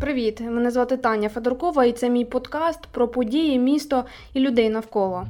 Привіт! 0.00 0.40
Мене 0.40 0.70
звати 0.70 0.96
Таня 0.96 1.28
Федоркова, 1.28 1.84
і 1.84 1.92
це 1.92 2.10
мій 2.10 2.24
подкаст 2.24 2.80
про 2.90 3.08
події, 3.08 3.58
місто 3.58 4.04
і 4.34 4.40
людей 4.40 4.70
навколо. 4.70 5.24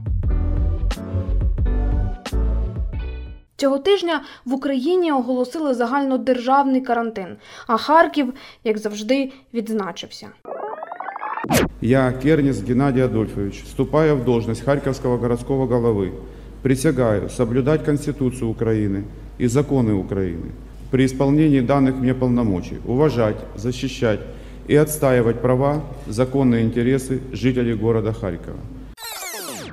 Цього 3.56 3.78
тижня 3.78 4.22
в 4.44 4.54
Україні 4.54 5.12
оголосили 5.12 5.74
загальнодержавний 5.74 6.80
карантин, 6.80 7.26
а 7.66 7.76
Харків, 7.76 8.34
як 8.64 8.78
завжди, 8.78 9.32
відзначився. 9.54 10.28
Я, 11.80 12.12
Кернис 12.12 12.62
Геннадий 12.62 13.02
Адольфович, 13.02 13.62
вступая 13.62 14.14
в 14.14 14.24
должность 14.24 14.64
Харьковского 14.64 15.18
городского 15.18 15.66
головы, 15.66 16.12
присягаю 16.62 17.28
соблюдать 17.28 17.84
Конституцию 17.84 18.50
Украины 18.50 19.04
и 19.40 19.46
законы 19.46 19.92
Украины, 19.92 20.50
при 20.90 21.04
исполнении 21.04 21.60
данных 21.60 21.96
мне 21.96 22.14
полномочий, 22.14 22.78
уважать, 22.86 23.36
защищать 23.56 24.20
и 24.69 24.75
отстаивать 24.75 25.41
права, 25.41 25.81
законные 26.07 26.63
интересы 26.63 27.21
жителей 27.31 27.73
города 27.73 28.13
Харькова. 28.13 28.57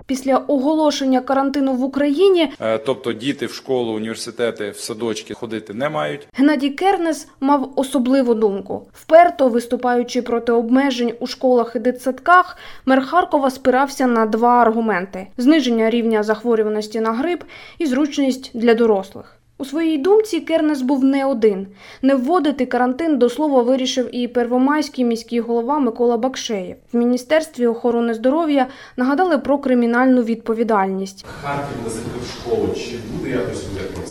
Після 0.06 0.36
оголошення 0.36 1.20
карантину 1.20 1.72
в 1.72 1.84
Україні 1.84 2.52
Е, 2.60 2.78
Тобто 2.78 3.12
діти 3.12 3.46
в 3.46 3.52
школу, 3.52 3.92
університети, 3.92 4.70
в 4.70 4.78
садочки 4.78 5.34
ходити 5.34 5.74
не 5.74 5.88
мають. 5.88 6.28
Геннадій 6.36 6.70
Кернес 6.70 7.28
мав 7.40 7.72
особливу 7.76 8.34
думку. 8.34 8.86
Вперто 8.92 9.48
виступаючи 9.48 10.22
проти 10.22 10.52
обмежень 10.52 11.12
у 11.20 11.26
школах 11.26 11.76
і 11.76 11.78
дитсадках, 11.78 12.56
мер 12.86 13.06
Харкова 13.06 13.50
спирався 13.50 14.06
на 14.06 14.26
два 14.26 14.62
аргументи: 14.62 15.26
зниження 15.38 15.90
рівня 15.90 16.22
захворюваності 16.22 17.00
на 17.00 17.12
грип 17.12 17.42
і 17.78 17.86
зручність 17.86 18.50
для 18.54 18.74
дорослих. 18.74 19.35
У 19.58 19.64
своїй 19.64 19.98
думці 19.98 20.40
Кернес 20.40 20.82
був 20.82 21.04
не 21.04 21.26
один. 21.26 21.66
Не 22.02 22.14
вводити 22.14 22.66
карантин 22.66 23.18
до 23.18 23.30
слова 23.30 23.62
вирішив 23.62 24.14
і 24.16 24.28
первомайський 24.28 25.04
міський 25.04 25.40
голова 25.40 25.78
Микола 25.78 26.16
Бакшеєв. 26.16 26.76
В 26.92 26.96
міністерстві 26.96 27.66
охорони 27.66 28.14
здоров'я 28.14 28.66
нагадали 28.96 29.38
про 29.38 29.58
кримінальну 29.58 30.22
відповідальність. 30.22 31.26
Харків 31.42 31.76
не 31.84 31.90
закрив 31.90 32.26
школу. 32.40 32.68
Чи 32.74 32.96
буде 33.18 33.30
якось 33.30 33.64
уряд 33.74 34.05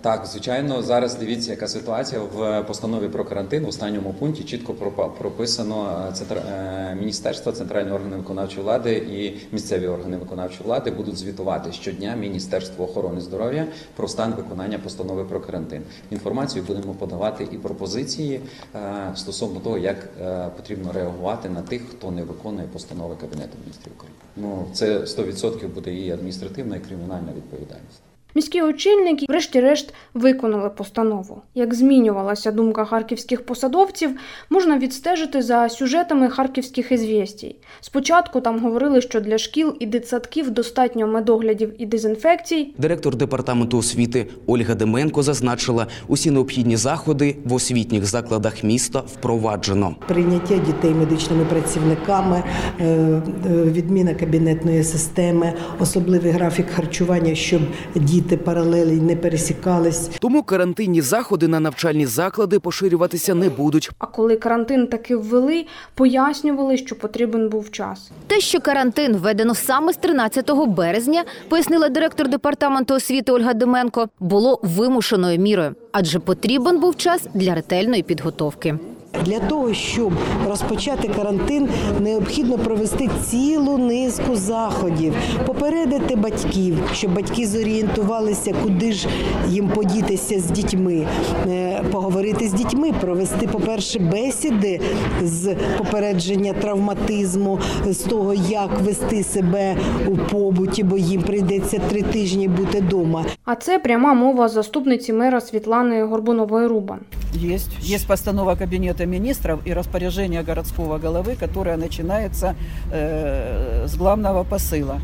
Так, 0.00 0.26
звичайно, 0.26 0.82
зараз 0.82 1.14
дивіться, 1.14 1.50
яка 1.50 1.68
ситуація 1.68 2.20
в 2.20 2.62
постанові 2.62 3.08
про 3.08 3.24
карантин 3.24 3.64
в 3.64 3.68
останньому 3.68 4.14
пункті 4.14 4.44
чітко 4.44 4.74
прописано 5.18 6.06
е, 6.08 6.12
центр... 6.12 6.36
е, 6.36 6.96
міністерство, 7.00 7.52
центральні 7.52 7.90
органи 7.90 8.16
виконавчої 8.16 8.62
влади 8.62 8.92
і 8.94 9.54
місцеві 9.54 9.86
органи 9.86 10.16
виконавчої 10.16 10.64
влади 10.64 10.90
будуть 10.90 11.16
звітувати 11.16 11.72
щодня 11.72 12.14
Міністерство 12.14 12.84
охорони 12.84 13.20
здоров'я 13.20 13.66
про 13.96 14.08
стан 14.08 14.34
виконання 14.34 14.78
постанови 14.78 15.24
про 15.24 15.40
карантин. 15.40 15.82
Інформацію 16.10 16.64
будемо 16.64 16.94
подавати 16.94 17.48
і 17.52 17.56
пропозиції 17.56 18.40
е, 18.74 19.12
стосовно 19.14 19.60
того, 19.60 19.78
як 19.78 20.08
е, 20.20 20.48
потрібно 20.56 20.92
реагувати 20.92 21.48
на 21.48 21.62
тих, 21.62 21.82
хто 21.90 22.10
не 22.10 22.22
виконує 22.24 22.66
постанови 22.72 23.16
Кабінету 23.20 23.58
міністрів 23.60 23.92
України. 23.96 24.18
Ну 24.36 24.66
це 24.72 24.98
100% 24.98 25.68
буде 25.68 25.94
і 25.94 26.10
адміністративна, 26.10 26.76
і 26.76 26.80
кримінальна 26.80 27.32
відповідальність. 27.36 28.11
Міські 28.34 28.62
очільники, 28.62 29.26
врешті-решт, 29.28 29.94
виконали 30.14 30.70
постанову. 30.70 31.42
Як 31.54 31.74
змінювалася 31.74 32.52
думка 32.52 32.84
харківських 32.84 33.46
посадовців, 33.46 34.10
можна 34.50 34.78
відстежити 34.78 35.42
за 35.42 35.68
сюжетами 35.68 36.28
харківських 36.28 36.92
ізвєстій. 36.92 37.56
Спочатку 37.80 38.40
там 38.40 38.60
говорили, 38.60 39.00
що 39.00 39.20
для 39.20 39.38
шкіл 39.38 39.76
і 39.80 39.86
дитсадків 39.86 40.50
достатньо 40.50 41.06
медоглядів 41.06 41.72
і 41.78 41.86
дезінфекцій. 41.86 42.74
Директор 42.78 43.16
департаменту 43.16 43.78
освіти 43.78 44.26
Ольга 44.46 44.74
Деменко 44.74 45.22
зазначила, 45.22 45.86
усі 46.08 46.30
необхідні 46.30 46.76
заходи 46.76 47.36
в 47.44 47.54
освітніх 47.54 48.06
закладах 48.06 48.64
міста 48.64 49.00
впроваджено. 49.00 49.96
Прийняття 50.08 50.58
дітей 50.58 50.90
медичними 50.90 51.44
працівниками, 51.44 52.42
е, 52.80 52.84
е, 52.84 53.22
відміна 53.64 54.14
кабінетної 54.14 54.84
системи, 54.84 55.52
особливий 55.80 56.32
графік 56.32 56.66
харчування, 56.70 57.34
щоб 57.34 57.62
діти 57.94 58.21
паралелі 58.22 59.00
не 59.00 59.16
пересікались. 59.16 60.10
Тому 60.18 60.42
карантинні 60.42 61.00
заходи 61.00 61.48
на 61.48 61.60
навчальні 61.60 62.06
заклади 62.06 62.58
поширюватися 62.58 63.34
не 63.34 63.48
будуть. 63.48 63.90
А 63.98 64.06
коли 64.06 64.36
карантин 64.36 64.86
таки 64.86 65.16
ввели, 65.16 65.66
пояснювали, 65.94 66.76
що 66.76 66.98
потрібен 66.98 67.48
був 67.48 67.70
час. 67.70 68.10
Те, 68.26 68.40
що 68.40 68.60
карантин 68.60 69.16
введено 69.16 69.54
саме 69.54 69.92
з 69.92 69.96
13 69.96 70.50
березня, 70.66 71.24
пояснила 71.48 71.88
директор 71.88 72.28
департаменту 72.28 72.94
освіти 72.94 73.32
Ольга 73.32 73.54
Деменко, 73.54 74.08
було 74.20 74.60
вимушеною 74.62 75.38
мірою, 75.38 75.74
адже 75.92 76.18
потрібен 76.18 76.80
був 76.80 76.96
час 76.96 77.26
для 77.34 77.54
ретельної 77.54 78.02
підготовки. 78.02 78.78
Для 79.20 79.38
того, 79.40 79.74
щоб 79.74 80.12
розпочати 80.48 81.08
карантин, 81.08 81.68
необхідно 82.00 82.58
провести 82.58 83.10
цілу 83.24 83.78
низку 83.78 84.36
заходів, 84.36 85.14
попередити 85.46 86.16
батьків, 86.16 86.78
щоб 86.92 87.14
батьки 87.14 87.46
зорієнтувалися, 87.46 88.54
куди 88.62 88.92
ж 88.92 89.08
їм 89.48 89.68
подітися 89.68 90.40
з 90.40 90.50
дітьми, 90.50 91.06
е, 91.48 91.82
поговорити 91.92 92.48
з 92.48 92.52
дітьми, 92.52 92.92
провести, 93.00 93.46
по-перше, 93.46 93.98
бесіди 93.98 94.80
з 95.22 95.56
попередження 95.78 96.52
травматизму, 96.52 97.58
з 97.86 97.98
того, 97.98 98.34
як 98.34 98.80
вести 98.80 99.22
себе 99.22 99.76
у 100.08 100.16
побуті, 100.16 100.82
бо 100.82 100.98
їм 100.98 101.22
прийдеться 101.22 101.80
три 101.90 102.02
тижні 102.02 102.48
бути 102.48 102.78
вдома. 102.78 103.24
А 103.44 103.54
це 103.54 103.78
пряма 103.78 104.14
мова 104.14 104.48
заступниці 104.48 105.12
мера 105.12 105.40
Світлани 105.40 106.04
Горбунової 106.04 106.66
Рубан. 106.66 106.98
Есть. 107.33 107.71
Есть 107.81 108.07
постанова 108.07 108.55
Кабинета 108.55 109.05
министров 109.05 109.65
и 109.65 109.73
распоряжение 109.73 110.43
городского 110.43 110.97
головы, 110.97 111.35
которое 111.35 111.77
начинается 111.77 112.55
э, 112.91 113.85
с 113.87 113.95
главного 113.95 114.43
посыла 114.43 115.01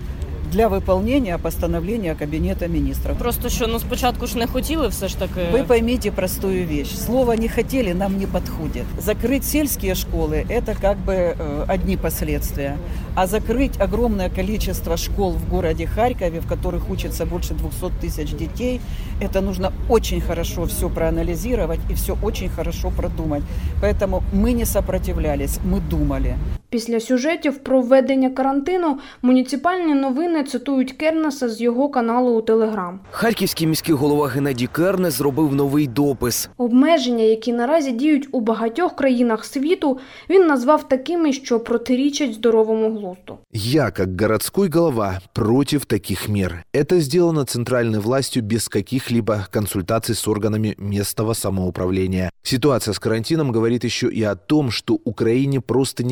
Для 0.51 0.69
выполнения 0.69 1.39
постановления 1.39 2.15
Кабинета 2.15 2.69
министров. 2.69 3.19
Просто 3.19 3.49
що 3.49 3.67
ну 3.67 3.79
спочатку 3.79 4.27
ж 4.27 4.39
не 4.39 4.47
хотіли 4.47 4.89
все 4.89 5.09
ж 5.09 5.19
таки. 5.19 5.41
Вы 5.53 5.65
поймите 5.65 6.11
простую 6.11 6.67
вещь. 6.67 6.97
Слово 6.97 7.37
«не 7.37 7.49
хотели» 7.49 7.95
нам 7.95 8.19
не 8.19 8.27
подходит. 8.27 8.85
Закрыть 8.99 9.45
сельские 9.45 9.95
школы– 9.95 10.47
это 10.49 10.75
как 10.81 10.97
бы 10.99 11.15
э, 11.15 11.65
одни 11.69 11.97
последствия. 11.97 12.77
А 13.15 13.27
закрыть 13.27 13.81
огромное 13.81 14.31
количество 14.31 14.97
школ 14.97 15.33
в 15.33 15.49
городе 15.49 15.87
Харькове, 15.87 16.41
в 16.41 16.47
которых 16.47 16.91
учатся 16.91 17.27
больше 17.27 17.55
200 17.55 18.01
тысяч 18.01 18.37
детей, 18.37 18.81
это 19.21 19.41
нужно 19.41 19.73
очень 19.89 20.21
хорошо 20.21 20.65
все 20.65 20.89
проанализировать 20.89 21.81
и 21.91 21.95
все 21.95 22.17
очень 22.23 22.49
хорошо 22.49 22.91
продумать. 22.91 23.43
Поэтому 23.81 24.23
мы 24.33 24.53
не 24.53 24.65
сопротивлялись, 24.65 25.59
мы 25.65 25.81
думали. 25.81 26.37
Після 26.71 27.01
сюжетів 27.01 27.59
про 27.59 27.81
введення 27.81 28.31
карантину 28.31 28.99
муніципальні 29.23 29.95
новини 29.95 30.45
цитують 30.45 30.93
Кернеса 30.93 31.49
з 31.49 31.61
його 31.61 31.89
каналу 31.89 32.39
у 32.39 32.43
Телеграм. 32.43 33.01
Харківський 33.11 33.67
міський 33.67 33.95
голова 33.95 34.29
Геннадій 34.29 34.67
Керне 34.67 35.11
зробив 35.11 35.55
новий 35.55 35.87
допис. 35.87 36.51
Обмеження, 36.57 37.25
які 37.25 37.53
наразі 37.53 37.93
діють 37.93 38.29
у 38.33 38.41
багатьох 38.41 38.97
країнах 38.97 39.45
світу, 39.45 39.99
він 40.31 40.47
назвав 40.47 40.89
такими, 40.89 41.33
що 41.33 41.61
протирічать 41.61 42.35
здоровому 42.35 42.91
глузду. 42.91 43.39
Я, 43.53 43.91
как 43.91 44.21
городской 44.21 44.69
голова, 44.69 45.21
против 45.33 45.85
таких 45.85 46.29
мер. 46.29 46.65
Это 46.75 47.01
сделано 47.01 47.45
центральной 47.45 48.01
властью 48.01 48.43
без 48.43 48.69
каких-либо 48.69 49.47
консультаций 49.51 50.15
с 50.15 50.29
органами 50.29 50.75
местного 50.79 51.35
самоуправления. 51.35 52.31
Ситуация 52.43 52.93
с 52.93 52.99
карантином 52.99 53.53
говорит 53.53 53.85
еще 53.85 54.09
и 54.09 54.23
о 54.23 54.35
том, 54.35 54.71
что 54.71 54.99
Украине 55.05 55.61
просто 55.61 56.05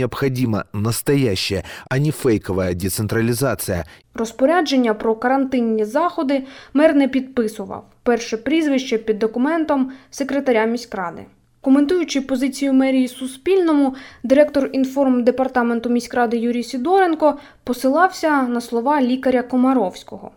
необходима 0.47 0.67
настоящая, 0.73 1.65
а 1.91 1.99
не 1.99 2.11
фейковая 2.11 2.75
децентрализация. 2.75 3.85
Розпорядження 4.15 4.95
про 4.95 5.15
карантинні 5.15 5.85
заходи 5.85 6.43
мер 6.75 6.95
не 6.95 7.09
підписував. 7.09 7.85
Перше 8.03 8.37
прізвище 8.37 8.99
під 8.99 9.19
документом 9.19 9.93
секретаря 10.11 10.65
міськради. 10.65 11.27
Коментуючи 11.61 12.21
позицію 12.21 12.73
мерії 12.73 13.09
Суспільному, 13.09 13.95
директор 14.23 14.71
інформдепартаменту 14.73 15.91
міськради 15.91 16.37
Юрій 16.37 16.63
Сідоренко 16.63 17.39
посилався 17.65 18.43
на 18.43 18.61
слова 18.61 19.03
лікаря 19.03 19.43
Комаровського. 19.43 20.31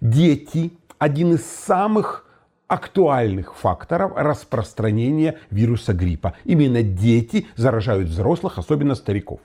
Дети– 0.00 0.70
один 0.98 1.32
из 1.32 1.44
самых 1.44 2.24
актуальных 2.70 3.56
факторов 3.56 4.12
распространения 4.16 5.34
вируса 5.50 5.92
гриппа. 5.92 6.34
Именно 6.44 6.82
дети 6.82 7.46
заражают 7.56 8.08
взрослых, 8.08 8.58
особенно 8.58 8.94
стариков. 8.94 9.40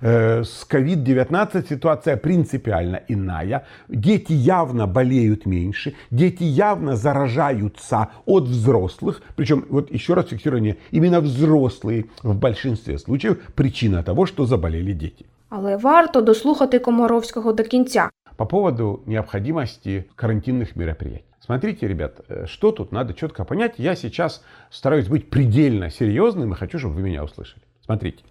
Э, 0.00 0.42
С 0.44 0.66
COVID-19 0.68 1.68
ситуация 1.68 2.16
принципиально 2.16 3.00
иная. 3.08 3.64
Дети 3.88 4.32
явно 4.32 4.86
болеют 4.86 5.46
меньше, 5.46 5.94
дети 6.10 6.42
явно 6.42 6.96
заражаются 6.96 8.08
от 8.26 8.44
взрослых. 8.44 9.22
Причем, 9.36 9.64
вот 9.70 9.90
еще 9.92 10.14
раз 10.14 10.26
фиксирование, 10.26 10.76
именно 10.90 11.20
взрослые 11.20 12.04
в 12.22 12.34
большинстве 12.34 12.98
случаев 12.98 13.36
причина 13.54 14.02
того, 14.02 14.26
что 14.26 14.44
заболели 14.46 14.92
дети. 14.92 15.24
Але 15.48 15.76
варто 15.76 16.20
дослухати 16.20 16.78
Комаровського 16.78 17.52
до 17.52 17.62
кінця. 17.64 18.10
По 18.36 18.46
поводу 18.46 19.00
необходимости 19.06 20.04
карантинных 20.16 20.76
мероприятий. 20.76 21.24
Смотрите, 21.46 21.86
ребят, 21.86 22.22
э, 22.28 22.46
что 22.46 22.72
тут 22.72 22.90
надо 22.90 23.14
четко 23.14 23.44
понять. 23.44 23.74
Я 23.78 23.94
сейчас 23.94 24.44
стараюсь 24.68 25.06
быть 25.06 25.30
предельно 25.30 25.90
серьезным 25.90 26.52
и 26.52 26.56
хочу, 26.56 26.80
чтобы 26.80 26.96
вы 26.96 27.02
меня 27.02 27.22
услышали. 27.22 27.62
Смотрите, 27.84 28.24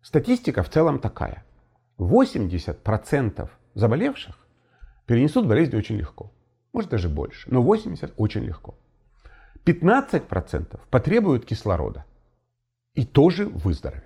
статистика 0.00 0.62
в 0.62 0.70
целом 0.70 0.98
такая. 0.98 1.44
80% 1.98 3.50
заболевших 3.74 4.38
перенесут 5.04 5.46
болезнь 5.46 5.76
очень 5.76 5.98
легко. 5.98 6.32
Может 6.72 6.90
даже 6.90 7.10
больше, 7.10 7.46
но 7.50 7.62
80% 7.62 8.14
очень 8.16 8.44
легко. 8.44 8.74
15% 9.66 10.80
потребуют 10.90 11.44
кислорода 11.44 12.06
и 12.94 13.04
тоже 13.04 13.44
выздоровеют. 13.44 14.04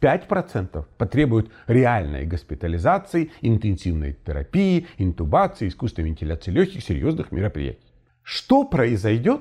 5% 0.00 0.86
потребуют 0.96 1.52
реальной 1.66 2.24
госпитализации, 2.24 3.30
интенсивной 3.42 4.14
терапии, 4.14 4.86
интубации, 4.96 5.68
искусственной 5.68 6.08
вентиляции 6.08 6.50
легких, 6.50 6.82
серьезных 6.82 7.30
мероприятий. 7.30 7.89
Что 8.30 8.62
произойдет? 8.62 9.40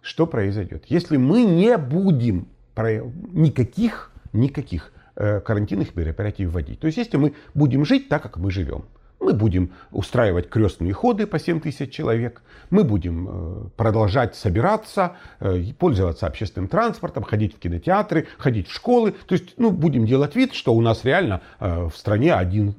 Что 0.00 0.26
произойдет, 0.26 0.84
если 0.88 1.18
мы 1.18 1.44
не 1.44 1.76
будем 1.76 2.48
никаких, 2.74 4.12
никаких 4.32 4.94
э, 5.14 5.40
карантинных 5.40 5.94
мероприятий 5.94 6.46
вводить? 6.46 6.80
То 6.80 6.86
есть, 6.86 6.96
если 6.96 7.18
мы 7.18 7.34
будем 7.52 7.84
жить 7.84 8.08
так, 8.08 8.22
как 8.22 8.38
мы 8.38 8.50
живем, 8.50 8.86
мы 9.20 9.34
будем 9.34 9.72
устраивать 9.90 10.48
крестные 10.48 10.94
ходы 10.94 11.26
по 11.26 11.38
7 11.38 11.60
тысяч 11.60 11.92
человек, 11.92 12.40
мы 12.70 12.82
будем 12.82 13.28
э, 13.28 13.68
продолжать 13.76 14.34
собираться, 14.34 15.16
э, 15.40 15.62
пользоваться 15.78 16.26
общественным 16.26 16.68
транспортом, 16.68 17.24
ходить 17.24 17.54
в 17.54 17.58
кинотеатры, 17.58 18.26
ходить 18.38 18.68
в 18.68 18.72
школы. 18.72 19.12
То 19.26 19.34
есть, 19.34 19.52
ну, 19.58 19.70
будем 19.70 20.06
делать 20.06 20.34
вид, 20.34 20.54
что 20.54 20.72
у 20.72 20.80
нас 20.80 21.04
реально 21.04 21.42
в 21.58 21.92
стране 21.94 22.32
один 22.32 22.74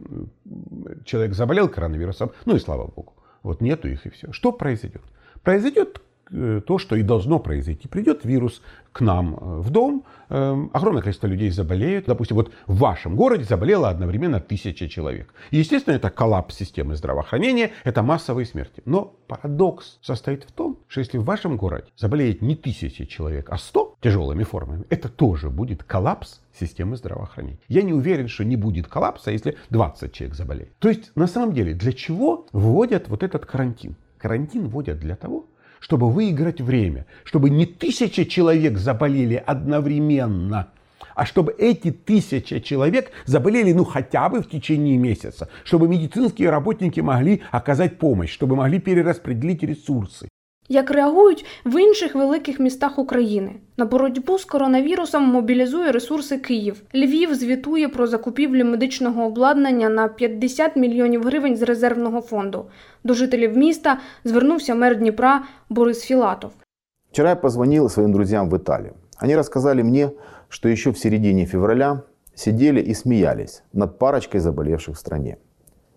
человек 1.06 1.36
заболел 1.36 1.69
коронавирусом, 1.69 2.31
ну 2.46 2.56
и 2.56 2.60
слава 2.60 2.88
богу. 2.88 3.14
Вот 3.44 3.62
нету 3.62 3.88
их 3.88 4.07
и 4.07 4.10
все. 4.10 4.31
Что 4.31 4.52
произойдет? 4.52 5.04
Произойдет 5.44 6.02
э, 6.32 6.62
то, 6.66 6.78
что 6.78 6.96
и 6.96 7.02
должно 7.02 7.40
произойти. 7.40 7.88
Придет 7.88 8.26
вирус 8.26 8.62
к 8.92 9.02
нам 9.02 9.36
э, 9.36 9.60
в 9.62 9.70
дом, 9.72 10.06
э, 10.30 10.68
огромное 10.72 11.02
количество 11.02 11.28
людей 11.28 11.50
заболеют. 11.50 12.06
Допустим, 12.06 12.38
вот 12.38 12.52
в 12.68 12.78
вашем 12.78 13.16
городе 13.16 13.44
заболело 13.44 13.90
одновременно 13.90 14.40
тысяча 14.40 14.88
человек. 14.88 15.34
Естественно, 15.50 15.96
это 15.96 16.10
коллапс 16.10 16.56
системы 16.56 16.96
здравоохранения, 16.96 17.72
это 17.84 18.04
массовые 18.04 18.46
смерти. 18.46 18.84
Но 18.86 19.16
парадокс 19.28 19.98
состоит 20.02 20.44
в 20.44 20.52
том, 20.52 20.78
что 20.88 21.00
если 21.00 21.18
в 21.18 21.24
вашем 21.24 21.58
городе 21.58 21.88
заболеет 21.98 22.42
не 22.42 22.56
тысяча 22.56 23.06
человек, 23.08 23.50
а 23.50 23.58
сто 23.58 23.96
тяжелыми 24.02 24.44
формами, 24.44 24.86
это 24.90 25.10
тоже 25.10 25.50
будет 25.50 25.84
коллапс 25.84 26.42
системы 26.60 26.98
здравоохранения. 26.98 27.60
Я 27.68 27.82
не 27.82 27.94
уверен, 27.94 28.28
что 28.28 28.44
не 28.44 28.58
будет 28.58 28.88
коллапса, 28.88 29.32
если 29.32 29.58
20 29.70 30.14
человек 30.14 30.36
заболеет. 30.36 30.78
То 30.80 30.90
есть, 30.90 31.12
на 31.16 31.28
самом 31.28 31.54
деле, 31.54 31.74
для 31.74 31.94
чего 31.94 32.46
вводят 32.52 33.08
вот 33.08 33.24
этот 33.24 33.46
карантин? 33.46 33.96
Карантин 34.21 34.68
вводят 34.68 35.00
для 35.00 35.15
того, 35.15 35.47
чтобы 35.79 36.12
выиграть 36.12 36.62
время, 36.62 37.07
чтобы 37.23 37.50
не 37.50 37.65
тысячи 37.65 38.23
человек 38.23 38.77
заболели 38.77 39.44
одновременно, 39.44 40.68
а 41.15 41.25
чтобы 41.25 41.56
эти 41.57 41.91
тысячи 41.91 42.59
человек 42.59 43.12
заболели 43.25 43.73
ну 43.73 43.83
хотя 43.83 44.29
бы 44.29 44.44
в 44.44 44.50
течение 44.50 44.97
месяца, 44.97 45.50
чтобы 45.63 45.88
медицинские 45.88 46.51
работники 46.51 47.00
могли 47.00 47.41
оказать 47.50 47.97
помощь, 47.97 48.31
чтобы 48.31 48.56
могли 48.56 48.79
перераспределить 48.79 49.63
ресурсы. 49.63 50.29
Як 50.71 50.91
реагують 50.91 51.45
в 51.65 51.81
інших 51.81 52.15
великих 52.15 52.59
містах 52.59 53.00
України 53.00 53.51
на 53.77 53.85
боротьбу 53.85 54.38
з 54.38 54.45
коронавірусом 54.45 55.23
мобілізує 55.23 55.91
ресурси 55.91 56.38
Київ. 56.38 56.81
Львів 56.95 57.35
звітує 57.35 57.89
про 57.89 58.07
закупівлю 58.07 58.65
медичного 58.65 59.25
обладнання 59.25 59.89
на 59.89 60.07
50 60.07 60.75
мільйонів 60.75 61.23
гривень 61.23 61.57
з 61.57 61.62
резервного 61.62 62.21
фонду. 62.21 62.65
До 63.03 63.13
жителів 63.13 63.57
міста 63.57 63.97
звернувся 64.23 64.75
мер 64.75 64.97
Дніпра 64.97 65.44
Борис 65.69 66.01
Філатов. 66.03 66.51
Вчера 67.12 67.29
я 67.29 67.35
позвонил 67.35 67.89
своим 67.89 68.13
друзьям 68.13 68.50
в 68.50 68.57
Италию. 68.57 68.94
Они 69.23 69.35
рассказали 69.35 69.83
мне, 69.83 70.09
что 70.50 70.69
еще 70.69 70.89
в 70.91 70.97
середине 70.97 71.45
февраля 71.45 72.01
сидели 72.35 72.81
и 72.91 72.94
смеялись 72.94 73.63
над 73.73 74.00
парочкой 74.00 74.39
заболевших 74.39 74.95
в 74.95 75.00
стране. 75.00 75.38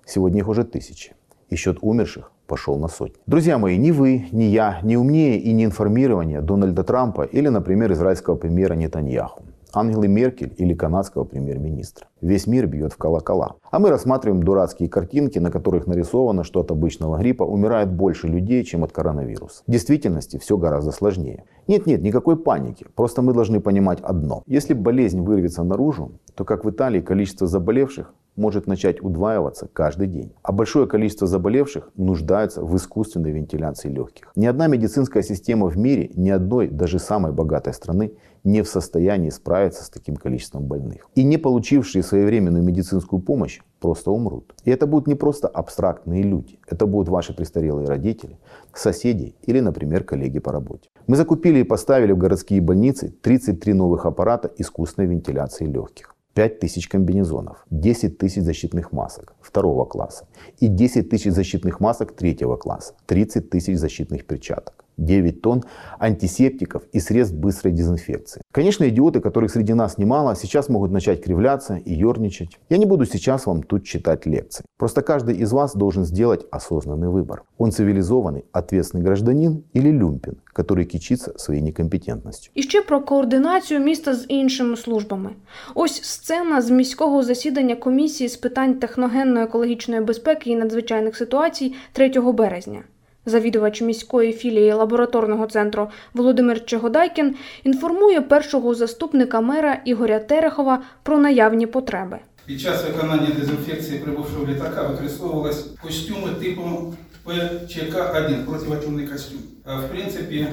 Сегодня 0.06 0.40
их 0.40 0.48
уже 0.48 0.64
тысячи. 0.64 1.12
И 1.52 1.56
счет 1.56 1.78
умерших 1.80 2.33
пошел 2.46 2.79
на 2.79 2.88
сотни. 2.88 3.17
Друзья 3.26 3.58
мои, 3.58 3.76
ни 3.76 3.91
вы, 3.91 4.26
ни 4.32 4.44
я 4.44 4.81
не 4.82 4.96
умнее 4.96 5.38
и 5.38 5.52
не 5.52 5.64
информирование 5.64 6.41
Дональда 6.41 6.85
Трампа 6.85 7.23
или, 7.23 7.49
например, 7.49 7.93
израильского 7.93 8.37
премьера 8.37 8.75
Нетаньяху. 8.75 9.43
Ангелы 9.76 10.06
Меркель 10.06 10.55
или 10.56 10.73
канадского 10.73 11.25
премьер-министра. 11.25 12.06
Весь 12.20 12.46
мир 12.46 12.67
бьет 12.67 12.93
в 12.93 12.96
колокола. 12.96 13.56
А 13.70 13.79
мы 13.81 13.91
рассматриваем 13.91 14.43
дурацкие 14.43 14.88
картинки, 14.88 15.38
на 15.41 15.50
которых 15.50 15.87
нарисовано, 15.87 16.44
что 16.44 16.61
от 16.61 16.70
обычного 16.70 17.19
гриппа 17.19 17.43
умирает 17.43 17.93
больше 17.93 18.29
людей, 18.29 18.62
чем 18.62 18.85
от 18.85 18.93
коронавируса. 18.93 19.62
В 19.67 19.70
действительности 19.70 20.38
все 20.38 20.56
гораздо 20.56 20.93
сложнее. 20.93 21.44
Нет-нет, 21.67 22.02
никакой 22.02 22.37
паники. 22.37 22.87
Просто 22.94 23.23
мы 23.23 23.32
должны 23.35 23.61
понимать 23.61 24.00
одно. 24.00 24.43
Если 24.46 24.75
болезнь 24.75 25.20
вырвется 25.20 25.64
наружу, 25.64 26.12
то 26.35 26.44
как 26.44 26.64
в 26.64 26.70
Италии 26.70 27.00
количество 27.00 27.46
заболевших 27.46 28.14
может 28.36 28.66
начать 28.66 29.02
удваиваться 29.02 29.69
каждый 29.72 30.06
день. 30.06 30.32
А 30.42 30.52
большое 30.52 30.86
количество 30.86 31.26
заболевших 31.26 31.90
нуждается 31.96 32.62
в 32.62 32.76
искусственной 32.76 33.32
вентиляции 33.32 33.88
легких. 33.88 34.32
Ни 34.36 34.46
одна 34.46 34.66
медицинская 34.66 35.22
система 35.22 35.69
в 35.69 35.76
мире, 35.76 36.10
ни 36.14 36.31
одной, 36.31 36.69
даже 36.69 36.98
самой 36.98 37.32
богатой 37.32 37.72
страны, 37.72 38.12
не 38.44 38.62
в 38.62 38.69
состоянии 38.69 39.31
справиться 39.31 39.84
с 39.84 39.88
таким 39.88 40.16
количеством 40.16 40.64
больных. 40.64 41.08
И 41.14 41.25
не 41.25 41.38
получившие 41.38 42.02
своевременную 42.02 42.62
медицинскую 42.62 43.20
помощь 43.22 43.60
просто 43.81 44.10
умрут. 44.10 44.54
И 44.64 44.70
это 44.70 44.86
будут 44.86 45.08
не 45.08 45.14
просто 45.14 45.48
абстрактные 45.48 46.22
люди. 46.22 46.58
Это 46.69 46.86
будут 46.86 47.08
ваши 47.08 47.34
престарелые 47.34 47.88
родители, 47.88 48.38
соседи 48.75 49.34
или, 49.42 49.60
например, 49.60 50.04
коллеги 50.04 50.38
по 50.38 50.52
работе. 50.52 50.90
Мы 51.06 51.16
закупили 51.16 51.60
и 51.60 51.64
поставили 51.64 52.12
в 52.12 52.19
городские 52.19 52.60
больницы 52.60 53.08
33 53.22 53.75
новых 53.75 54.06
аппарата 54.06 54.50
искусственной 54.58 55.08
вентиляции 55.08 55.64
легких. 55.66 56.13
5 56.33 56.59
тысяч 56.59 56.88
комбинезонов, 56.88 57.65
10 57.69 58.17
тысяч 58.17 58.41
защитных 58.41 58.91
масок 58.91 59.35
второго 59.41 59.85
класса 59.85 60.27
и 60.59 60.67
10 60.67 61.09
тысяч 61.09 61.31
защитных 61.31 61.79
масок 61.79 62.13
третьего 62.15 62.56
класса, 62.56 62.94
30 63.07 63.50
тысяч 63.50 63.77
защитных 63.77 64.25
перчаток, 64.25 64.82
9 65.00 65.41
тонн 65.41 65.63
антисептиков 66.00 66.83
и 66.91 67.00
средств 67.00 67.35
быстрой 67.35 67.73
дезинфекции. 67.73 68.41
Конечно, 68.51 68.88
идиоты, 68.88 69.21
которых 69.21 69.51
среди 69.51 69.73
нас 69.73 69.97
немало, 69.97 70.35
сейчас 70.35 70.69
могут 70.69 70.91
начать 70.91 71.23
кривляться 71.23 71.75
и 71.75 71.94
ерничать. 71.94 72.59
Я 72.69 72.77
не 72.77 72.85
буду 72.85 73.06
сейчас 73.06 73.45
вам 73.45 73.63
тут 73.63 73.83
читать 73.83 74.25
лекции. 74.25 74.65
Просто 74.77 75.01
каждый 75.01 75.38
из 75.38 75.51
вас 75.51 75.75
должен 75.75 76.06
сделать 76.06 76.45
осознанный 76.51 77.09
выбор. 77.09 77.44
Он 77.57 77.71
цивилизованный, 77.71 78.45
ответственный 78.51 79.03
гражданин 79.03 79.63
или 79.73 79.89
люмпин, 79.91 80.38
который 80.53 80.85
кичится 80.85 81.33
своей 81.38 81.61
некомпетентностью. 81.61 82.51
І 82.56 82.63
ще 82.63 82.81
про 82.81 83.01
координацію 83.01 83.79
міста 83.79 84.15
з 84.15 84.25
іншими 84.27 84.77
службами. 84.77 85.30
Ось 85.75 86.04
сцена 86.04 86.61
з 86.61 86.69
міського 86.69 87.23
засідання 87.23 87.75
комісії 87.75 88.30
з 88.30 88.37
питань 88.37 88.80
техногенно-екологічної 88.80 90.06
безпеки 90.06 90.49
і 90.49 90.56
надзвичайних 90.56 91.18
ситуацій 91.18 91.73
3 91.94 92.09
березня. 92.31 92.83
Завідувач 93.25 93.81
міської 93.81 94.33
філії 94.33 94.73
лабораторного 94.73 95.47
центру 95.47 95.87
Володимир 96.13 96.66
Чегодайкін 96.66 97.35
інформує 97.63 98.21
першого 98.21 98.75
заступника 98.75 99.42
мера 99.42 99.81
Ігоря 99.85 100.19
Терехова 100.19 100.83
про 101.04 101.18
наявні 101.18 101.68
потреби. 101.68 102.19
Під 102.45 102.61
час 102.61 102.85
виконання 102.85 103.28
дезінфекції 103.39 103.99
прибувшого 103.99 104.45
літака 104.45 104.83
використовувались 104.83 105.66
костюми 105.83 106.30
типу 106.39 106.94
ПЧК-1, 107.25 108.45
противотемный 108.45 109.07
костюм. 109.07 109.39
А 109.66 109.80
В 109.81 109.89
принципе, 109.89 110.47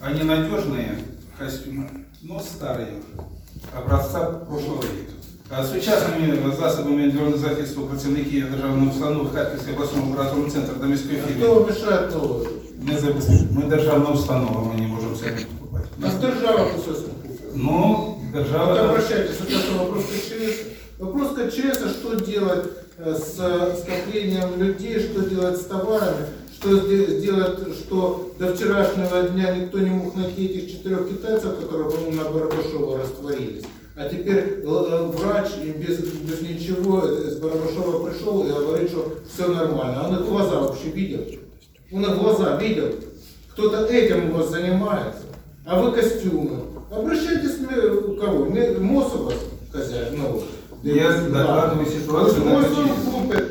они 0.00 0.22
надежные 0.22 0.98
костюмы, 1.38 1.88
но 2.22 2.40
старые 2.40 2.88
уже, 2.88 3.26
образца 3.76 4.26
прошлого 4.48 4.82
века. 4.82 5.12
А 5.50 5.64
Сучасними 5.66 6.52
засобами 6.60 7.02
індивідуального 7.02 7.38
захисту 7.38 7.80
працівники 7.80 8.44
державної 8.50 8.90
установи 8.90 9.30
Харківський 9.34 9.74
обласний 9.74 10.04
лабораторний 10.04 10.50
центр 10.50 10.72
та 10.80 10.86
міської 10.86 11.18
філії. 11.26 11.42
Хто 11.42 11.66
мешает 11.68 12.14
новое? 12.14 12.46
Не 12.82 12.98
забезпечуємо. 12.98 13.48
Ми 13.60 13.62
державна 13.62 14.10
установа, 14.10 14.64
ми 14.74 14.80
не 14.80 14.86
можемо 14.88 15.16
це 15.16 15.26
покупати. 15.30 15.88
А 16.02 16.20
держава 16.20 16.64
кусок 16.74 16.96
купит. 16.96 17.40
Ну, 17.54 17.96
Вот 18.32 18.32
держава... 18.42 18.82
обращайтесь, 18.90 19.36
вот 19.40 19.48
это 19.50 19.78
вопрос 19.78 20.04
к 20.04 20.14
ЧС. 20.28 20.60
Вопрос 20.98 21.28
к 21.36 21.50
ЧС, 21.50 21.78
а 21.86 21.88
что 21.88 22.14
делать 22.14 22.64
э, 23.06 23.14
с 23.14 23.34
скоплением 23.82 24.48
людей, 24.58 25.00
что 25.00 25.20
делать 25.30 25.56
с 25.60 25.64
товарами, 25.64 26.24
что 26.54 26.68
сде- 26.78 27.18
сделать, 27.18 27.58
что 27.78 28.30
до 28.38 28.54
вчерашнего 28.54 29.22
дня 29.22 29.56
никто 29.56 29.78
не 29.78 29.90
мог 29.90 30.16
найти 30.16 30.46
этих 30.46 30.70
четырех 30.72 31.08
китайцев, 31.08 31.56
которые, 31.60 31.90
по-моему, 31.90 32.16
на 32.22 32.30
Барабашова 32.30 32.98
растворились. 32.98 33.64
А 33.99 34.07
теперь 34.07 34.61
э, 34.63 35.11
врач 35.11 35.47
и 35.63 35.71
без, 35.71 35.97
без 35.97 36.41
ничего 36.41 37.03
из 37.03 37.37
Барабашова 37.37 38.07
пришел 38.07 38.45
и 38.45 38.51
говорит, 38.51 38.91
что 38.91 39.15
все 39.27 39.47
нормально. 39.47 40.07
Он 40.07 40.15
их 40.19 40.29
глаза 40.29 40.59
вообще 40.59 40.89
видел? 40.89 41.25
Он 41.91 42.03
их 42.03 42.15
глаза 42.19 42.57
видел? 42.57 42.93
Кто-то 43.53 43.87
этим 43.87 44.29
у 44.29 44.37
вас 44.37 44.51
занимается. 44.51 45.23
А 45.65 45.81
вы 45.81 45.93
костюмы. 45.93 46.59
Обращайтесь 46.91 47.55
к 47.55 48.19
кого? 48.19 48.45
Вас 48.45 49.33
хозяин? 49.73 50.15
Ну, 50.15 50.43
Я 50.83 51.11
докладываю 51.13 51.87
ситуацию 51.87 52.45
на 52.45 53.46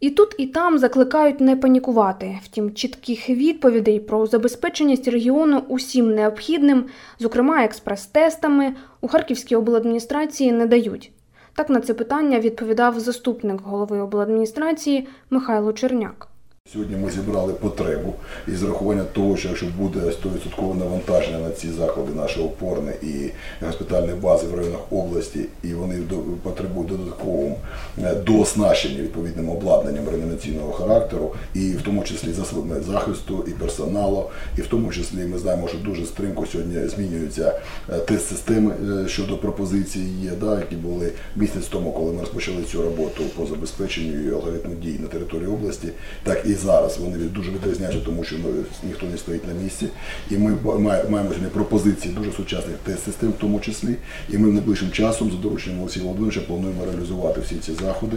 І 0.00 0.10
тут, 0.10 0.34
і 0.38 0.46
там 0.46 0.78
закликають 0.78 1.40
не 1.40 1.56
панікувати. 1.56 2.38
Втім, 2.42 2.74
чітких 2.74 3.30
відповідей 3.30 4.00
про 4.00 4.26
забезпеченість 4.26 5.08
регіону 5.08 5.62
усім 5.68 6.14
необхідним, 6.14 6.84
зокрема 7.18 7.64
експрес-тестами, 7.64 8.74
у 9.00 9.08
Харківській 9.08 9.56
обладміністрації 9.56 10.52
не 10.52 10.66
дають. 10.66 11.12
Так 11.54 11.70
на 11.70 11.80
це 11.80 11.94
питання 11.94 12.40
відповідав 12.40 13.00
заступник 13.00 13.60
голови 13.60 14.00
обладміністрації 14.00 15.08
Михайло 15.30 15.72
Черняк. 15.72 16.28
Сьогодні 16.72 16.96
ми 16.96 17.10
зібрали 17.10 17.52
потребу 17.52 18.14
і 18.48 18.54
з 18.54 18.62
рахування 18.62 19.04
того, 19.04 19.36
що 19.36 19.48
якщо 19.48 19.66
буде 19.78 19.98
100% 20.00 20.78
навантаження 20.78 21.38
на 21.38 21.50
ці 21.50 21.70
заклади, 21.70 22.14
наші 22.14 22.40
опорні 22.40 22.90
і 23.02 23.30
госпітальні 23.66 24.12
бази 24.12 24.46
в 24.46 24.54
районах 24.54 24.80
області, 24.90 25.40
і 25.62 25.74
вони 25.74 25.98
потребують 26.42 26.88
додаткового 26.88 27.56
е, 27.98 28.14
дооснащення 28.14 29.02
відповідним 29.02 29.48
обладнанням 29.48 30.08
реанімаційного 30.08 30.72
характеру, 30.72 31.34
і 31.54 31.70
в 31.70 31.82
тому 31.82 32.02
числі 32.02 32.32
засобами 32.32 32.80
захисту 32.80 33.44
і 33.48 33.50
персоналу, 33.50 34.24
і 34.58 34.60
в 34.60 34.66
тому 34.66 34.92
числі 34.92 35.24
ми 35.24 35.38
знаємо, 35.38 35.68
що 35.68 35.78
дуже 35.78 36.06
стрімко 36.06 36.46
сьогодні 36.46 36.88
змінюються 36.88 37.60
е, 37.90 37.98
тест-системи 37.98 38.72
е, 39.04 39.08
щодо 39.08 39.36
пропозицій 39.36 40.04
є, 40.22 40.30
да, 40.40 40.58
які 40.58 40.76
були 40.76 41.12
місяць 41.36 41.66
тому, 41.66 41.92
коли 41.92 42.12
ми 42.12 42.20
розпочали 42.20 42.62
цю 42.62 42.82
роботу 42.82 43.22
по 43.36 43.46
забезпеченню 43.46 44.28
і 44.28 44.34
алгоритму 44.34 44.74
дій 44.74 44.98
на 44.98 45.08
території 45.08 45.48
області, 45.48 45.88
так 46.22 46.42
і 46.46 46.57
зараз 46.58 46.98
вони 46.98 47.16
дуже 47.16 47.50
відрізняються, 47.50 48.00
тому 48.04 48.24
що 48.24 48.36
ну, 48.44 48.64
ніхто 48.82 49.06
не 49.06 49.18
стоїть 49.18 49.48
на 49.48 49.54
місці. 49.62 49.88
І 50.30 50.38
ми 50.38 50.56
маємо 50.84 51.28
сьогодні 51.28 51.48
пропозиції 51.54 52.14
дуже 52.14 52.32
сучасних 52.32 52.76
тест-систем, 52.84 53.28
в 53.30 53.40
тому 53.40 53.60
числі. 53.60 53.96
І 54.30 54.38
ми 54.38 54.48
найближчим 54.48 54.90
часом, 54.90 55.30
за 55.30 55.36
дорученням 55.36 55.80
Олексія 55.80 56.04
Володимировича, 56.04 56.40
плануємо 56.46 56.84
реалізувати 56.92 57.40
всі 57.40 57.54
ці 57.54 57.72
заходи 57.72 58.16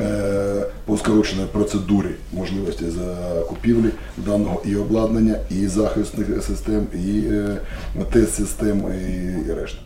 е, 0.00 0.66
по 0.84 0.96
скороченій 0.96 1.46
процедурі 1.52 2.14
можливості 2.32 2.84
закупівлі 2.90 3.90
даного 4.16 4.62
і 4.64 4.76
обладнання, 4.76 5.36
і 5.50 5.66
захисних 5.66 6.42
систем, 6.42 6.86
і 6.94 7.22
е, 7.30 7.56
тест-систем, 8.12 8.82
і, 8.92 9.48
і 9.48 9.54
решта. 9.54 9.78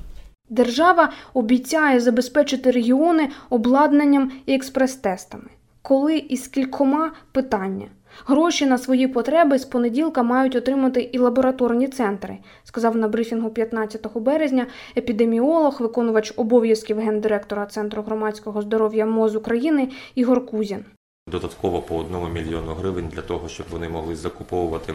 Держава 0.48 1.12
обіцяє 1.34 2.00
забезпечити 2.00 2.70
регіони 2.70 3.28
обладнанням 3.50 4.32
і 4.46 4.54
експрес-тестами. 4.54 5.48
Коли 5.82 6.16
і 6.16 6.36
з 6.36 6.48
кількома 6.48 7.12
питання. 7.32 7.86
Гроші 8.26 8.66
на 8.66 8.78
свої 8.78 9.08
потреби 9.08 9.58
з 9.58 9.64
понеділка 9.64 10.22
мають 10.22 10.56
отримати 10.56 11.00
і 11.00 11.18
лабораторні 11.18 11.88
центри, 11.88 12.38
сказав 12.64 12.96
на 12.96 13.08
брифінгу 13.08 13.50
15 13.50 14.18
березня 14.18 14.66
епідеміолог, 14.96 15.76
виконувач 15.80 16.32
обов'язків 16.36 16.98
гендиректора 16.98 17.66
Центру 17.66 18.02
громадського 18.02 18.62
здоров'я 18.62 19.06
МОЗ 19.06 19.36
України 19.36 19.88
Ігор 20.14 20.46
Кузін. 20.46 20.84
Додатково 21.26 21.82
по 21.82 21.96
одному 21.96 22.28
мільйону 22.28 22.74
гривень 22.74 23.08
для 23.08 23.22
того, 23.22 23.48
щоб 23.48 23.66
вони 23.70 23.88
могли 23.88 24.16
закуповувати 24.16 24.94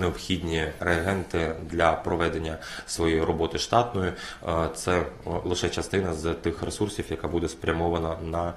необхідні 0.00 0.64
реагенти 0.80 1.54
для 1.70 1.92
проведення 1.92 2.58
своєї 2.86 3.24
роботи 3.24 3.58
штатної. 3.58 4.12
Е, 4.48 4.68
Це 4.74 5.06
лише 5.44 5.68
частина 5.68 6.14
з 6.14 6.34
тих 6.34 6.62
ресурсів, 6.62 7.04
яка 7.10 7.28
буде 7.28 7.48
спрямована 7.48 8.16
на 8.22 8.48
е, 8.48 8.54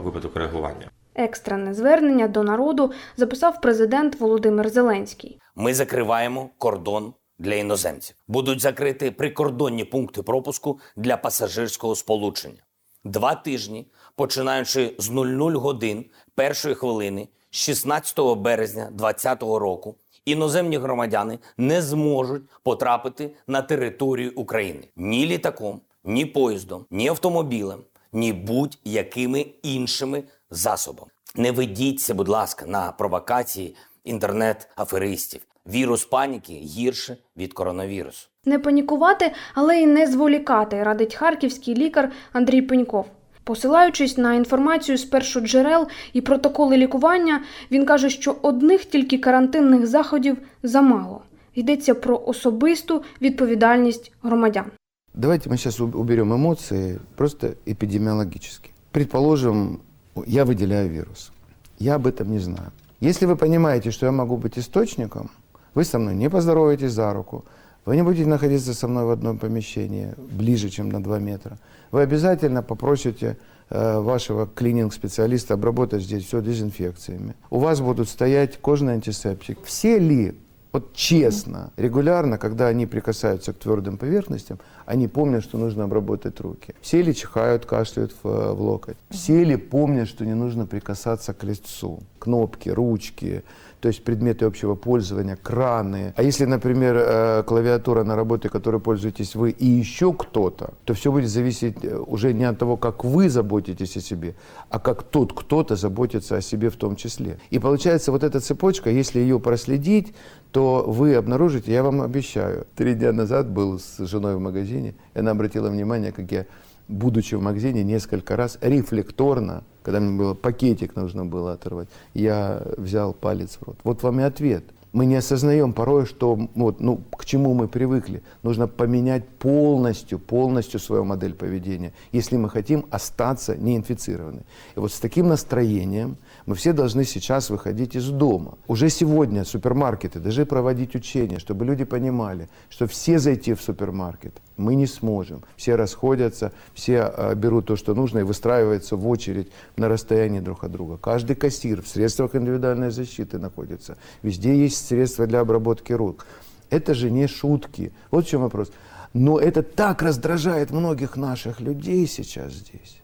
випадок 0.00 0.36
реагування. 0.36 0.90
Екстрене 1.14 1.74
звернення 1.74 2.28
до 2.28 2.42
народу 2.42 2.92
записав 3.16 3.60
президент 3.60 4.20
Володимир 4.20 4.68
Зеленський. 4.68 5.40
Ми 5.56 5.74
закриваємо 5.74 6.50
кордон 6.58 7.14
для 7.38 7.54
іноземців. 7.54 8.16
Будуть 8.28 8.60
закриті 8.60 9.10
прикордонні 9.10 9.84
пункти 9.84 10.22
пропуску 10.22 10.80
для 10.96 11.16
пасажирського 11.16 11.94
сполучення. 11.94 12.62
Два 13.08 13.34
тижні, 13.34 13.86
починаючи 14.16 14.94
з 14.98 15.10
00 15.10 15.52
годин 15.52 16.04
першої 16.34 16.74
хвилини, 16.74 17.28
16 17.50 18.20
березня 18.20 18.82
2020 18.90 19.42
року, 19.42 19.94
іноземні 20.24 20.78
громадяни 20.78 21.38
не 21.56 21.82
зможуть 21.82 22.42
потрапити 22.62 23.30
на 23.46 23.62
територію 23.62 24.32
України 24.36 24.88
ні 24.96 25.26
літаком, 25.26 25.80
ні 26.04 26.26
поїздом, 26.26 26.84
ні 26.90 27.08
автомобілем, 27.08 27.80
ні 28.12 28.32
будь-якими 28.32 29.46
іншими 29.62 30.22
засобами. 30.50 31.10
Не 31.34 31.52
ведіться, 31.52 32.14
будь 32.14 32.28
ласка, 32.28 32.66
на 32.66 32.92
провокації 32.92 33.76
інтернет-аферистів. 34.04 35.40
Вірус 35.67 36.05
паніки 36.05 36.53
гірше 36.53 37.17
від 37.37 37.53
коронавірусу. 37.53 38.27
Не 38.45 38.59
панікувати, 38.59 39.31
але 39.53 39.81
й 39.81 39.85
не 39.85 40.07
зволікати, 40.07 40.83
радить 40.83 41.15
харківський 41.15 41.75
лікар 41.75 42.11
Андрій 42.33 42.61
Пеньков. 42.61 43.05
Посилаючись 43.43 44.17
на 44.17 44.33
інформацію 44.33 44.97
з 44.97 45.03
першоджерел 45.05 45.87
і 46.13 46.21
протоколи 46.21 46.77
лікування, 46.77 47.41
він 47.71 47.85
каже, 47.85 48.09
що 48.09 48.35
одних 48.41 48.85
тільки 48.85 49.17
карантинних 49.17 49.87
заходів 49.87 50.37
замало. 50.63 51.21
Йдеться 51.55 51.95
про 51.95 52.21
особисту 52.25 53.03
відповідальність 53.21 54.11
громадян. 54.23 54.65
Давайте 55.13 55.49
мы 55.49 55.57
сейчас 55.57 55.79
уберем 55.79 56.33
эмоции 56.33 56.99
просто 57.15 57.55
эпидемиологически. 57.67 58.71
Предположим, 58.91 59.81
я 60.25 60.43
выделяю 60.43 60.89
вирус. 60.89 61.31
Я 61.77 61.95
об 61.95 62.07
этом 62.07 62.31
не 62.31 62.39
знаю. 62.39 62.71
Если 62.99 63.27
вы 63.27 63.35
понимаете, 63.35 63.91
что 63.91 64.05
я 64.07 64.11
могу 64.11 64.37
быть 64.37 64.57
источником, 64.57 65.29
Вы 65.78 65.84
со 65.84 66.00
мной 66.00 66.16
не 66.16 66.28
поздороваетесь 66.28 66.90
за 66.90 67.12
руку, 67.12 67.44
вы 67.84 67.94
не 67.94 68.02
будете 68.02 68.28
находиться 68.28 68.74
со 68.74 68.88
мной 68.88 69.04
в 69.04 69.10
одном 69.10 69.38
помещении 69.38 70.12
ближе, 70.18 70.70
чем 70.70 70.88
на 70.88 71.00
2 71.00 71.20
метра. 71.20 71.56
Вы 71.92 72.02
обязательно 72.02 72.64
попросите 72.64 73.38
э, 73.70 74.00
вашего 74.00 74.48
клининг-специалиста 74.48 75.54
обработать 75.54 76.02
здесь 76.02 76.24
все 76.24 76.42
дезинфекциями. 76.42 77.36
У 77.48 77.60
вас 77.60 77.80
будут 77.80 78.08
стоять 78.08 78.58
кожный 78.60 78.94
антисептик. 78.94 79.60
Все 79.62 80.00
ли 80.00 80.36
вот 80.72 80.92
честно, 80.94 81.72
регулярно, 81.76 82.38
когда 82.38 82.66
они 82.68 82.86
прикасаются 82.86 83.52
к 83.52 83.58
твердым 83.58 83.96
поверхностям, 83.96 84.58
они 84.84 85.08
помнят, 85.08 85.42
что 85.42 85.58
нужно 85.58 85.84
обработать 85.84 86.40
руки. 86.40 86.74
Все 86.80 87.02
ли 87.02 87.14
чихают, 87.14 87.64
кашляют 87.64 88.12
в, 88.22 88.28
э, 88.28 88.52
в 88.52 88.60
локоть? 88.60 88.96
Все 89.10 89.44
ли 89.44 89.56
помнят, 89.56 90.08
что 90.08 90.26
не 90.26 90.34
нужно 90.34 90.66
прикасаться 90.66 91.32
к 91.32 91.44
лицу? 91.44 92.00
Кнопки, 92.18 92.68
ручки, 92.68 93.44
то 93.80 93.88
есть 93.88 94.04
предметы 94.04 94.44
общего 94.44 94.74
пользования, 94.74 95.36
краны. 95.36 96.12
А 96.16 96.22
если, 96.22 96.46
например, 96.46 96.96
э, 96.98 97.42
клавиатура 97.46 98.02
на 98.02 98.16
работе, 98.16 98.48
которой 98.48 98.80
пользуетесь 98.80 99.34
вы, 99.34 99.50
и 99.50 99.66
еще 99.66 100.12
кто-то, 100.12 100.74
то 100.84 100.94
все 100.94 101.12
будет 101.12 101.30
зависеть 101.30 101.84
э, 101.84 101.96
уже 101.96 102.32
не 102.32 102.44
от 102.44 102.58
того, 102.58 102.76
как 102.76 103.04
вы 103.04 103.30
заботитесь 103.30 103.96
о 103.96 104.00
себе, 104.00 104.34
а 104.68 104.78
как 104.80 105.02
тот 105.02 105.32
кто-то 105.32 105.76
заботится 105.76 106.36
о 106.36 106.40
себе 106.40 106.70
в 106.70 106.76
том 106.76 106.96
числе. 106.96 107.38
И 107.50 107.58
получается 107.58 108.10
вот 108.10 108.24
эта 108.24 108.40
цепочка, 108.40 108.90
если 108.90 109.20
ее 109.20 109.38
проследить, 109.38 110.14
то 110.52 110.84
вы 110.86 111.14
обнаружите, 111.14 111.72
я 111.72 111.82
вам 111.82 112.00
обещаю, 112.00 112.66
три 112.74 112.94
дня 112.94 113.12
назад 113.12 113.48
был 113.48 113.78
с 113.78 113.98
женой 113.98 114.36
в 114.36 114.40
магазине, 114.40 114.94
и 115.14 115.18
она 115.18 115.32
обратила 115.32 115.68
внимание, 115.68 116.12
как 116.12 116.30
я, 116.32 116.46
будучи 116.88 117.34
в 117.34 117.42
магазине, 117.42 117.84
несколько 117.84 118.36
раз 118.36 118.58
рефлекторно, 118.60 119.64
когда 119.82 120.00
мне 120.00 120.18
было 120.18 120.34
пакетик 120.34 120.96
нужно 120.96 121.24
было 121.24 121.52
оторвать, 121.52 121.88
я 122.14 122.62
взял 122.76 123.12
палец 123.12 123.58
в 123.60 123.66
рот. 123.66 123.78
Вот 123.84 124.02
вам 124.02 124.20
и 124.20 124.22
ответ. 124.22 124.64
Мы 124.92 125.04
не 125.04 125.16
осознаем 125.16 125.74
порой, 125.74 126.06
что 126.06 126.48
вот, 126.54 126.80
ну, 126.80 127.02
к 127.16 127.26
чему 127.26 127.52
мы 127.52 127.68
привыкли. 127.68 128.22
Нужно 128.42 128.66
поменять 128.66 129.28
полностью, 129.28 130.18
полностью 130.18 130.80
свою 130.80 131.04
модель 131.04 131.34
поведения, 131.34 131.92
если 132.10 132.38
мы 132.38 132.48
хотим 132.48 132.86
остаться 132.90 133.54
неинфицированы. 133.54 134.42
И 134.76 134.80
вот 134.80 134.90
с 134.90 134.98
таким 134.98 135.28
настроением 135.28 136.16
мы 136.48 136.54
все 136.54 136.72
должны 136.72 137.04
сейчас 137.04 137.50
выходить 137.50 137.94
из 137.94 138.08
дома. 138.08 138.56
Уже 138.68 138.88
сегодня 138.88 139.44
супермаркеты 139.44 140.18
должны 140.18 140.46
проводить 140.46 140.94
учения, 140.94 141.38
чтобы 141.38 141.66
люди 141.66 141.84
понимали, 141.84 142.48
что 142.70 142.86
все 142.86 143.18
зайти 143.18 143.52
в 143.52 143.60
супермаркет 143.60 144.40
мы 144.56 144.74
не 144.74 144.86
сможем. 144.86 145.44
Все 145.58 145.76
расходятся, 145.76 146.52
все 146.72 147.12
э, 147.14 147.34
берут 147.34 147.66
то, 147.66 147.76
что 147.76 147.94
нужно, 147.94 148.20
и 148.20 148.22
выстраиваются 148.22 148.96
в 148.96 149.06
очередь 149.08 149.52
на 149.76 149.88
расстоянии 149.90 150.40
друг 150.40 150.64
от 150.64 150.72
друга. 150.72 150.96
Каждый 150.96 151.36
кассир 151.36 151.82
в 151.82 151.88
средствах 151.88 152.34
индивидуальной 152.34 152.92
защиты 152.92 153.38
находится. 153.38 153.98
Везде 154.22 154.56
есть 154.56 154.86
средства 154.86 155.26
для 155.26 155.40
обработки 155.40 155.92
рук. 155.92 156.26
Это 156.70 156.94
же 156.94 157.10
не 157.10 157.26
шутки. 157.26 157.92
Вот 158.10 158.24
в 158.24 158.28
чем 158.28 158.40
вопрос. 158.40 158.72
Но 159.12 159.38
это 159.38 159.62
так 159.62 160.00
раздражает 160.00 160.70
многих 160.70 161.16
наших 161.16 161.60
людей 161.60 162.06
сейчас 162.06 162.54
здесь. 162.54 163.02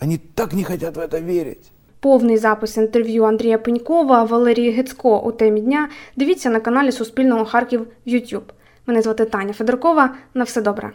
Они 0.00 0.18
так 0.18 0.54
не 0.54 0.64
хотят 0.64 0.96
в 0.96 0.98
это 0.98 1.20
верить. 1.20 1.70
Повний 2.00 2.36
запис 2.36 2.76
інтерв'ю 2.76 3.24
Андрія 3.24 3.58
Пенькова, 3.58 4.24
Валерії 4.24 4.70
Гецько 4.70 5.20
у 5.20 5.32
темі 5.32 5.60
дня 5.60 5.88
дивіться 6.16 6.50
на 6.50 6.60
каналі 6.60 6.92
Суспільного 6.92 7.44
Харків 7.44 7.86
в 8.06 8.08
YouTube. 8.08 8.42
Мене 8.86 9.02
звати 9.02 9.24
Таня 9.24 9.52
Федоркова. 9.52 10.14
На 10.34 10.44
все 10.44 10.62
добре. 10.62 10.92